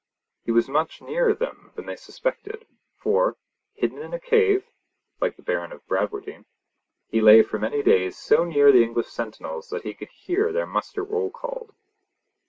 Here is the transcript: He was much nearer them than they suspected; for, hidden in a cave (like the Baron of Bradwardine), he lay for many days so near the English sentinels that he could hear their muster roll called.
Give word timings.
He 0.43 0.51
was 0.51 0.67
much 0.67 0.99
nearer 0.99 1.35
them 1.35 1.73
than 1.75 1.85
they 1.85 1.95
suspected; 1.95 2.65
for, 2.97 3.37
hidden 3.75 3.99
in 4.01 4.15
a 4.15 4.19
cave 4.19 4.65
(like 5.19 5.35
the 5.35 5.43
Baron 5.43 5.71
of 5.71 5.85
Bradwardine), 5.85 6.45
he 7.11 7.21
lay 7.21 7.43
for 7.43 7.59
many 7.59 7.83
days 7.83 8.17
so 8.17 8.43
near 8.43 8.71
the 8.71 8.81
English 8.81 9.09
sentinels 9.09 9.69
that 9.69 9.83
he 9.83 9.93
could 9.93 10.09
hear 10.09 10.51
their 10.51 10.65
muster 10.65 11.03
roll 11.03 11.29
called. 11.29 11.75